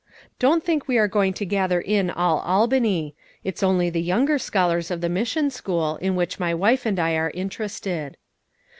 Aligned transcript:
Don't 0.39 0.63
think 0.63 0.87
we 0.87 0.97
are 0.97 1.07
going 1.07 1.31
to 1.33 1.45
gather 1.45 1.79
in 1.79 2.09
all 2.09 2.39
Albany; 2.39 3.15
it's 3.43 3.61
only 3.61 3.87
the 3.91 4.01
younger 4.01 4.39
scholars 4.39 4.89
of 4.89 4.99
the 4.99 5.09
mission 5.09 5.51
school, 5.51 5.97
in 5.97 6.15
which 6.15 6.39
my 6.39 6.55
wife 6.55 6.87
and 6.87 6.99
I 6.99 7.13
are 7.17 7.29
interested. 7.35 8.17